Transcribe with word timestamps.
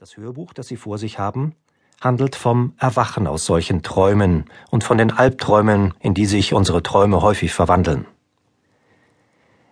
Das 0.00 0.16
Hörbuch, 0.16 0.52
das 0.52 0.68
Sie 0.68 0.76
vor 0.76 0.96
sich 0.96 1.18
haben, 1.18 1.56
handelt 2.00 2.36
vom 2.36 2.72
Erwachen 2.78 3.26
aus 3.26 3.44
solchen 3.44 3.82
Träumen 3.82 4.44
und 4.70 4.84
von 4.84 4.96
den 4.96 5.10
Albträumen, 5.10 5.92
in 5.98 6.14
die 6.14 6.26
sich 6.26 6.54
unsere 6.54 6.84
Träume 6.84 7.20
häufig 7.20 7.52
verwandeln. 7.52 8.06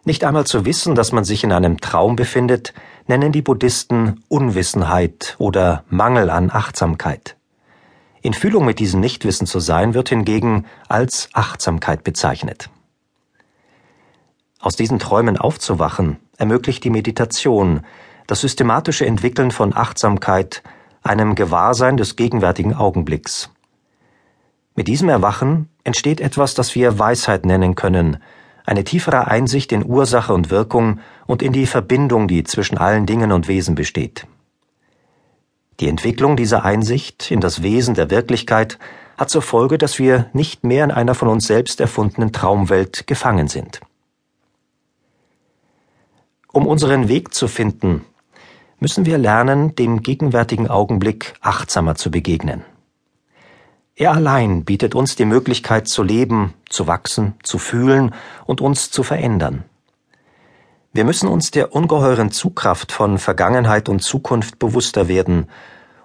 Nicht 0.04 0.24
einmal 0.24 0.44
zu 0.44 0.64
wissen, 0.64 0.96
dass 0.96 1.12
man 1.12 1.22
sich 1.22 1.44
in 1.44 1.52
einem 1.52 1.80
Traum 1.80 2.16
befindet, 2.16 2.74
nennen 3.06 3.30
die 3.30 3.40
Buddhisten 3.40 4.24
Unwissenheit 4.26 5.36
oder 5.38 5.84
Mangel 5.90 6.28
an 6.30 6.50
Achtsamkeit. 6.50 7.36
In 8.20 8.34
Fühlung 8.34 8.64
mit 8.64 8.80
diesem 8.80 8.98
Nichtwissen 8.98 9.46
zu 9.46 9.60
sein, 9.60 9.94
wird 9.94 10.08
hingegen 10.08 10.66
als 10.88 11.28
Achtsamkeit 11.34 12.02
bezeichnet. 12.02 12.68
Aus 14.58 14.74
diesen 14.74 14.98
Träumen 14.98 15.36
aufzuwachen, 15.36 16.18
ermöglicht 16.36 16.82
die 16.82 16.90
Meditation, 16.90 17.82
das 18.26 18.40
systematische 18.40 19.06
Entwickeln 19.06 19.50
von 19.50 19.74
Achtsamkeit, 19.74 20.62
einem 21.02 21.34
Gewahrsein 21.34 21.96
des 21.96 22.16
gegenwärtigen 22.16 22.74
Augenblicks. 22.74 23.50
Mit 24.74 24.88
diesem 24.88 25.08
Erwachen 25.08 25.68
entsteht 25.84 26.20
etwas, 26.20 26.54
das 26.54 26.74
wir 26.74 26.98
Weisheit 26.98 27.46
nennen 27.46 27.74
können, 27.74 28.18
eine 28.66 28.84
tiefere 28.84 29.28
Einsicht 29.28 29.70
in 29.72 29.86
Ursache 29.86 30.34
und 30.34 30.50
Wirkung 30.50 30.98
und 31.26 31.40
in 31.40 31.52
die 31.52 31.66
Verbindung, 31.66 32.26
die 32.26 32.42
zwischen 32.42 32.76
allen 32.76 33.06
Dingen 33.06 33.30
und 33.30 33.46
Wesen 33.46 33.76
besteht. 33.76 34.26
Die 35.78 35.88
Entwicklung 35.88 36.36
dieser 36.36 36.64
Einsicht 36.64 37.30
in 37.30 37.40
das 37.40 37.62
Wesen 37.62 37.94
der 37.94 38.10
Wirklichkeit 38.10 38.78
hat 39.16 39.30
zur 39.30 39.42
Folge, 39.42 39.78
dass 39.78 39.98
wir 39.98 40.28
nicht 40.32 40.64
mehr 40.64 40.84
in 40.84 40.90
einer 40.90 41.14
von 41.14 41.28
uns 41.28 41.46
selbst 41.46 41.80
erfundenen 41.80 42.32
Traumwelt 42.32 43.06
gefangen 43.06 43.48
sind. 43.48 43.80
Um 46.52 46.66
unseren 46.66 47.08
Weg 47.08 47.34
zu 47.34 47.48
finden, 47.48 48.04
müssen 48.78 49.06
wir 49.06 49.18
lernen, 49.18 49.74
dem 49.74 50.02
gegenwärtigen 50.02 50.68
Augenblick 50.68 51.34
achtsamer 51.40 51.94
zu 51.94 52.10
begegnen. 52.10 52.64
Er 53.94 54.12
allein 54.12 54.64
bietet 54.64 54.94
uns 54.94 55.16
die 55.16 55.24
Möglichkeit 55.24 55.88
zu 55.88 56.02
leben, 56.02 56.52
zu 56.68 56.86
wachsen, 56.86 57.34
zu 57.42 57.58
fühlen 57.58 58.14
und 58.44 58.60
uns 58.60 58.90
zu 58.90 59.02
verändern. 59.02 59.64
Wir 60.92 61.04
müssen 61.04 61.28
uns 61.28 61.50
der 61.50 61.74
ungeheuren 61.74 62.30
Zugkraft 62.30 62.92
von 62.92 63.18
Vergangenheit 63.18 63.88
und 63.88 64.00
Zukunft 64.00 64.58
bewusster 64.58 65.08
werden 65.08 65.48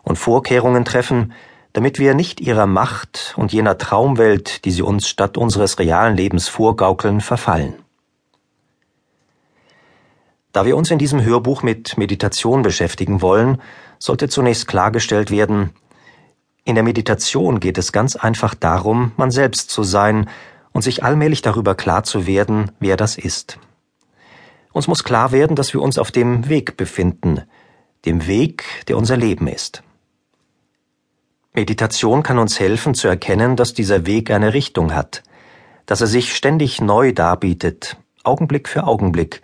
und 0.03 0.17
Vorkehrungen 0.17 0.85
treffen, 0.85 1.33
damit 1.73 2.00
wir 2.00 2.13
nicht 2.13 2.41
ihrer 2.41 2.66
Macht 2.66 3.33
und 3.38 3.53
jener 3.53 3.78
Traumwelt, 3.78 4.66
die 4.66 4.72
sie 4.72 4.81
uns 4.81 5.08
statt 5.08 5.38
unseres 5.38 5.80
realen 5.80 6.16
Lebens 6.16 6.47
vorgaukeln, 6.47 7.22
verfallen. 7.22 7.73
Da 10.52 10.66
wir 10.66 10.75
uns 10.75 10.91
in 10.91 10.97
diesem 10.97 11.23
Hörbuch 11.23 11.63
mit 11.63 11.97
Meditation 11.97 12.61
beschäftigen 12.61 13.21
wollen, 13.21 13.61
sollte 13.99 14.27
zunächst 14.27 14.67
klargestellt 14.67 15.31
werden, 15.31 15.71
in 16.63 16.75
der 16.75 16.83
Meditation 16.83 17.59
geht 17.59 17.77
es 17.80 17.91
ganz 17.91 18.16
einfach 18.16 18.53
darum, 18.53 19.13
man 19.17 19.31
selbst 19.31 19.72
zu 19.72 19.83
sein 19.83 20.29
und 20.73 20.83
sich 20.83 21.03
allmählich 21.03 21.41
darüber 21.41 21.73
klar 21.73 22.03
zu 22.03 22.27
werden, 22.27 22.72
wer 22.79 22.97
das 22.97 23.17
ist. 23.17 23.57
Uns 24.72 24.88
muss 24.88 25.03
klar 25.03 25.31
werden, 25.31 25.55
dass 25.55 25.73
wir 25.73 25.81
uns 25.81 25.97
auf 25.97 26.11
dem 26.11 26.49
Weg 26.49 26.77
befinden, 26.77 27.41
dem 28.05 28.27
Weg, 28.27 28.63
der 28.88 28.97
unser 28.97 29.17
Leben 29.17 29.47
ist. 29.47 29.81
Meditation 31.53 32.23
kann 32.23 32.38
uns 32.38 32.59
helfen 32.59 32.94
zu 32.94 33.07
erkennen, 33.07 33.55
dass 33.55 33.73
dieser 33.73 34.05
Weg 34.05 34.31
eine 34.31 34.53
Richtung 34.53 34.94
hat, 34.94 35.23
dass 35.85 35.99
er 35.99 36.07
sich 36.07 36.35
ständig 36.35 36.79
neu 36.79 37.11
darbietet, 37.11 37.97
Augenblick 38.23 38.69
für 38.69 38.85
Augenblick, 38.85 39.41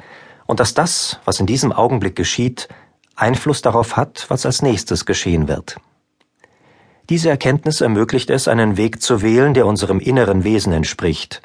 und 0.47 0.59
dass 0.59 0.73
das, 0.73 1.19
was 1.25 1.39
in 1.39 1.45
diesem 1.45 1.71
Augenblick 1.71 2.15
geschieht, 2.15 2.67
Einfluss 3.15 3.61
darauf 3.61 3.95
hat, 3.95 4.25
was 4.29 4.45
als 4.45 4.61
nächstes 4.61 5.05
geschehen 5.05 5.47
wird. 5.47 5.77
Diese 7.09 7.29
Erkenntnis 7.29 7.81
ermöglicht 7.81 8.29
es, 8.29 8.47
einen 8.47 8.75
Weg 8.77 9.01
zu 9.01 9.21
wählen, 9.21 9.53
der 9.53 9.65
unserem 9.65 9.99
inneren 9.99 10.43
Wesen 10.43 10.73
entspricht, 10.73 11.41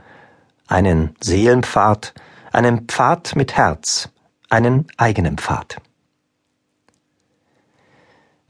einen 0.67 1.15
Seelenpfad, 1.21 2.15
einen 2.53 2.87
Pfad 2.87 3.37
mit 3.37 3.57
Herz, 3.57 4.09
einen 4.49 4.87
eigenen 4.97 5.39
Pfad. 5.39 5.77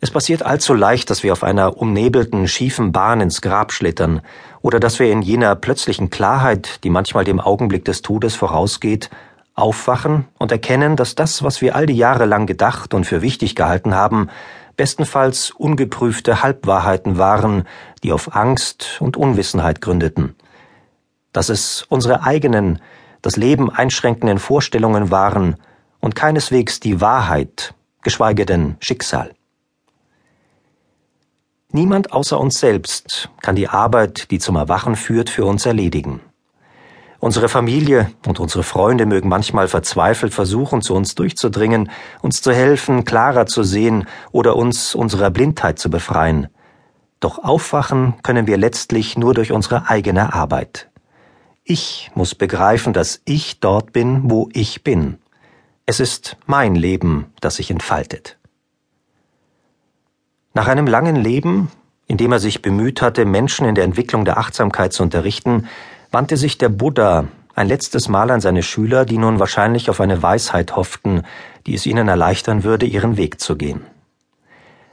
Es 0.01 0.11
passiert 0.11 0.43
allzu 0.43 0.75
leicht, 0.75 1.11
dass 1.11 1.23
wir 1.23 1.33
auf 1.33 1.45
einer 1.45 1.77
umnebelten, 1.77 2.49
schiefen 2.49 2.91
Bahn 2.91 3.21
ins 3.21 3.41
Grab 3.41 3.73
schlittern 3.73 4.21
oder 4.61 4.81
dass 4.81 4.99
wir 4.99 5.13
in 5.13 5.23
jener 5.23 5.55
plötzlichen 5.55 6.11
Klarheit, 6.11 6.83
die 6.83 6.91
manchmal 6.91 7.25
dem 7.25 7.39
Augenblick 7.39 7.85
des 7.85 8.03
Todes 8.03 8.35
vorausgeht, 8.35 9.11
aufwachen 9.55 10.27
und 10.39 10.53
erkennen, 10.53 10.97
dass 10.97 11.15
das, 11.15 11.43
was 11.43 11.61
wir 11.61 11.77
all 11.77 11.87
die 11.87 11.97
Jahre 11.97 12.25
lang 12.25 12.47
gedacht 12.47 12.95
und 12.95 13.05
für 13.05 13.23
wichtig 13.23 13.55
gehalten 13.55 13.95
haben, 13.95 14.29
bestenfalls 14.77 15.51
ungeprüfte 15.51 16.43
Halbwahrheiten 16.43 17.19
waren, 17.19 17.65
die 18.03 18.13
auf 18.13 18.35
Angst 18.35 18.99
und 19.01 19.17
Unwissenheit 19.17 19.81
gründeten. 19.81 20.35
Dass 21.33 21.49
es 21.49 21.85
unsere 21.89 22.23
eigenen, 22.23 22.81
das 23.21 23.37
Leben 23.37 23.71
einschränkenden 23.71 24.39
Vorstellungen 24.39 25.11
waren 25.11 25.57
und 26.01 26.15
keineswegs 26.15 26.81
die 26.81 27.01
Wahrheit, 27.01 27.75
geschweige 28.03 28.47
denn 28.47 28.77
Schicksal. 28.81 29.35
Niemand 31.71 32.13
außer 32.13 32.39
uns 32.39 32.59
selbst 32.61 33.31
kann 33.41 33.57
die 33.57 33.69
Arbeit, 33.69 34.31
die 34.31 34.39
zum 34.39 34.57
Erwachen 34.57 34.97
führt, 34.97 35.31
für 35.31 35.47
uns 35.47 35.65
erledigen. 35.65 36.21
Unsere 37.25 37.49
Familie 37.49 38.11
und 38.27 38.41
unsere 38.41 38.65
Freunde 38.65 39.07
mögen 39.07 39.29
manchmal 39.29 39.69
verzweifelt 39.69 40.35
versuchen, 40.35 40.83
zu 40.83 40.93
uns 40.93 41.15
durchzudringen, 41.15 41.89
uns 42.21 42.43
zu 42.43 42.53
helfen, 42.53 43.05
klarer 43.05 43.47
zu 43.47 43.63
sehen 43.63 44.09
oder 44.33 44.57
uns 44.57 44.97
unserer 44.97 45.31
Blindheit 45.31 45.79
zu 45.79 45.89
befreien. 45.89 46.49
Doch 47.21 47.39
aufwachen 47.39 48.15
können 48.25 48.49
wir 48.49 48.57
letztlich 48.57 49.17
nur 49.17 49.35
durch 49.35 49.53
unsere 49.53 49.89
eigene 49.89 50.35
Arbeit. 50.35 50.91
Ich 51.63 52.11
muss 52.17 52.35
begreifen, 52.35 52.93
dass 52.93 53.21
ich 53.25 53.61
dort 53.61 53.93
bin, 53.93 54.23
wo 54.29 54.49
ich 54.53 54.83
bin. 54.83 55.19
Es 55.87 56.01
ist 56.01 56.37
mein 56.47 56.75
Leben, 56.75 57.27
das 57.41 57.55
sich 57.55 57.71
entfaltet. 57.71 58.37
Nach 60.55 60.67
einem 60.67 60.89
langen 60.89 61.15
Leben, 61.15 61.71
in 62.09 62.17
dem 62.17 62.33
er 62.33 62.41
sich 62.41 62.63
bemüht 62.63 63.01
hatte, 63.01 63.25
Menschen 63.27 63.65
in 63.65 63.77
der 63.77 63.85
Entwicklung 63.85 64.25
der 64.25 64.39
Achtsamkeit 64.39 64.93
zu 64.93 65.05
unterrichten, 65.05 65.69
wandte 66.13 66.37
sich 66.37 66.59
der 66.59 66.69
Buddha 66.69 67.27
ein 67.55 67.67
letztes 67.67 68.09
Mal 68.09 68.31
an 68.31 68.41
seine 68.41 68.63
Schüler, 68.63 69.05
die 69.05 69.19
nun 69.19 69.39
wahrscheinlich 69.39 69.91
auf 69.91 70.01
eine 70.01 70.23
Weisheit 70.23 70.77
hofften, 70.77 71.23
die 71.67 71.75
es 71.75 71.87
ihnen 71.87 72.07
erleichtern 72.07 72.65
würde, 72.65 72.87
ihren 72.87 73.17
Weg 73.17 73.41
zu 73.41 73.57
gehen. 73.57 73.85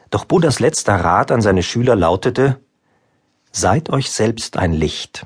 Doch 0.10 0.26
Buddhas 0.26 0.60
letzter 0.60 0.96
Rat 0.96 1.32
an 1.32 1.42
seine 1.42 1.62
Schüler 1.62 1.96
lautete 1.96 2.60
Seid 3.52 3.90
euch 3.90 4.12
selbst 4.12 4.58
ein 4.58 4.74
Licht. 4.74 5.26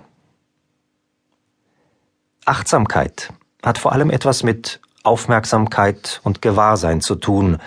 Achtsamkeit 2.45 3.29
hat 3.61 3.77
vor 3.77 3.91
allem 3.91 4.09
etwas 4.09 4.43
mit 4.43 4.79
Aufmerksamkeit 5.03 6.21
und 6.23 6.41
Gewahrsein 6.41 7.01
zu 7.01 7.15
tun, 7.15 7.57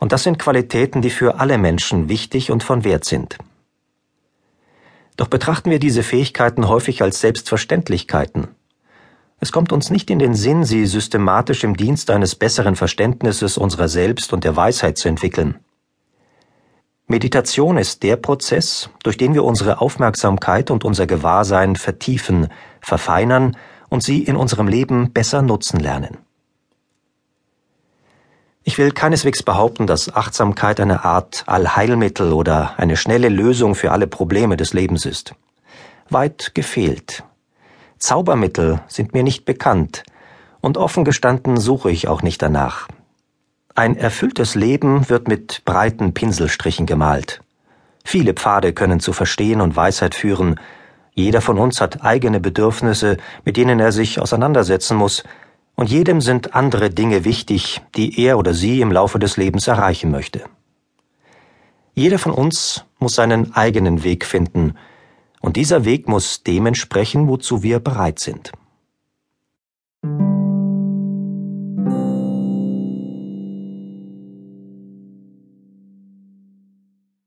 und 0.00 0.12
das 0.12 0.22
sind 0.22 0.38
Qualitäten, 0.38 1.02
die 1.02 1.10
für 1.10 1.40
alle 1.40 1.58
Menschen 1.58 2.08
wichtig 2.08 2.52
und 2.52 2.62
von 2.62 2.84
Wert 2.84 3.04
sind. 3.04 3.36
Doch 5.18 5.26
betrachten 5.26 5.70
wir 5.70 5.80
diese 5.80 6.04
Fähigkeiten 6.04 6.68
häufig 6.68 7.02
als 7.02 7.20
Selbstverständlichkeiten. 7.20 8.46
Es 9.40 9.50
kommt 9.50 9.72
uns 9.72 9.90
nicht 9.90 10.10
in 10.10 10.20
den 10.20 10.34
Sinn, 10.34 10.64
sie 10.64 10.86
systematisch 10.86 11.64
im 11.64 11.76
Dienst 11.76 12.10
eines 12.10 12.36
besseren 12.36 12.76
Verständnisses 12.76 13.58
unserer 13.58 13.88
selbst 13.88 14.32
und 14.32 14.44
der 14.44 14.54
Weisheit 14.54 14.96
zu 14.96 15.08
entwickeln. 15.08 15.58
Meditation 17.08 17.78
ist 17.78 18.04
der 18.04 18.16
Prozess, 18.16 18.90
durch 19.02 19.16
den 19.16 19.34
wir 19.34 19.42
unsere 19.42 19.80
Aufmerksamkeit 19.80 20.70
und 20.70 20.84
unser 20.84 21.06
Gewahrsein 21.08 21.74
vertiefen, 21.74 22.48
verfeinern 22.80 23.56
und 23.88 24.04
sie 24.04 24.22
in 24.22 24.36
unserem 24.36 24.68
Leben 24.68 25.12
besser 25.12 25.42
nutzen 25.42 25.80
lernen. 25.80 26.18
Ich 28.64 28.76
will 28.78 28.90
keineswegs 28.92 29.42
behaupten, 29.42 29.86
dass 29.86 30.14
Achtsamkeit 30.14 30.80
eine 30.80 31.04
Art 31.04 31.44
Allheilmittel 31.46 32.32
oder 32.32 32.74
eine 32.78 32.96
schnelle 32.96 33.28
Lösung 33.28 33.74
für 33.74 33.92
alle 33.92 34.06
Probleme 34.06 34.56
des 34.56 34.72
Lebens 34.72 35.06
ist. 35.06 35.34
Weit 36.10 36.54
gefehlt. 36.54 37.24
Zaubermittel 37.98 38.80
sind 38.86 39.14
mir 39.14 39.22
nicht 39.22 39.44
bekannt, 39.44 40.02
und 40.60 40.76
offen 40.76 41.04
gestanden 41.04 41.56
suche 41.56 41.90
ich 41.90 42.08
auch 42.08 42.22
nicht 42.22 42.42
danach. 42.42 42.88
Ein 43.74 43.96
erfülltes 43.96 44.54
Leben 44.54 45.08
wird 45.08 45.28
mit 45.28 45.64
breiten 45.64 46.12
Pinselstrichen 46.12 46.84
gemalt. 46.84 47.40
Viele 48.04 48.34
Pfade 48.34 48.72
können 48.72 49.00
zu 49.00 49.12
Verstehen 49.12 49.60
und 49.60 49.76
Weisheit 49.76 50.14
führen, 50.14 50.58
jeder 51.14 51.40
von 51.40 51.58
uns 51.58 51.80
hat 51.80 52.04
eigene 52.04 52.38
Bedürfnisse, 52.38 53.16
mit 53.44 53.56
denen 53.56 53.80
er 53.80 53.90
sich 53.90 54.20
auseinandersetzen 54.20 54.96
muss, 54.96 55.24
und 55.78 55.90
jedem 55.90 56.20
sind 56.20 56.56
andere 56.56 56.90
Dinge 56.90 57.24
wichtig, 57.24 57.80
die 57.94 58.20
er 58.20 58.36
oder 58.36 58.52
sie 58.52 58.80
im 58.80 58.90
Laufe 58.90 59.20
des 59.20 59.36
Lebens 59.36 59.68
erreichen 59.68 60.10
möchte. 60.10 60.42
Jeder 61.94 62.18
von 62.18 62.32
uns 62.32 62.84
muss 62.98 63.14
seinen 63.14 63.54
eigenen 63.54 64.02
Weg 64.02 64.26
finden, 64.26 64.74
und 65.40 65.54
dieser 65.54 65.84
Weg 65.84 66.08
muss 66.08 66.42
dem 66.42 66.66
entsprechen, 66.66 67.28
wozu 67.28 67.62
wir 67.62 67.78
bereit 67.78 68.18
sind. 68.18 68.50